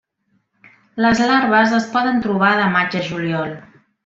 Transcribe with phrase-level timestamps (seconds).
[1.05, 3.55] Les larves es poden trobar de maig a juliol.